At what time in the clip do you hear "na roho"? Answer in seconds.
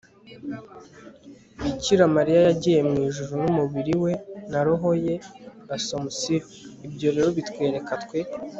4.51-4.89